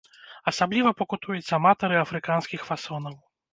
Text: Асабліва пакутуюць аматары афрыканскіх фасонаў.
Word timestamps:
Асабліва 0.51 0.93
пакутуюць 1.01 1.53
аматары 1.59 2.01
афрыканскіх 2.07 2.67
фасонаў. 2.73 3.15